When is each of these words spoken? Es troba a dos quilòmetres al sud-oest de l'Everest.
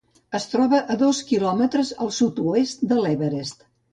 Es 0.37 0.45
troba 0.53 0.79
a 0.93 0.95
dos 1.01 1.19
quilòmetres 1.33 1.93
al 2.05 2.11
sud-oest 2.21 2.83
de 2.93 3.01
l'Everest. 3.05 3.65